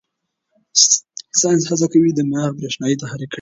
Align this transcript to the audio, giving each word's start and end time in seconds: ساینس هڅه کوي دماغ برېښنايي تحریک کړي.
ساینس 1.39 1.63
هڅه 1.71 1.87
کوي 1.93 2.11
دماغ 2.19 2.49
برېښنايي 2.57 2.95
تحریک 3.01 3.27
کړي. 3.27 3.27